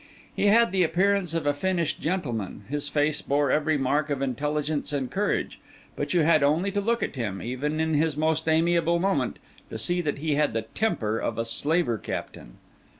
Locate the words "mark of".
3.77-4.19